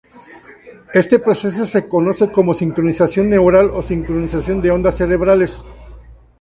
[0.95, 5.63] Este proceso se conoce como sincronización neuronal o sincronización de ondas cerebrales.